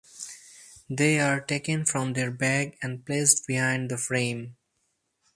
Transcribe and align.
They 0.89 1.19
are 1.19 1.39
taken 1.39 1.85
from 1.85 2.13
their 2.13 2.31
bag 2.31 2.75
and 2.81 3.05
placed 3.05 3.45
behind 3.45 3.91
the 3.91 3.99
frame. 3.99 4.55